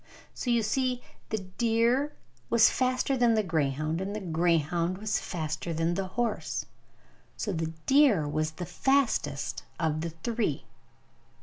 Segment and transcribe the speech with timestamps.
[0.33, 2.11] So, you see, the deer
[2.49, 6.65] was faster than the greyhound, and the greyhound was faster than the horse!
[7.37, 10.65] So the deer was the fastest of the three.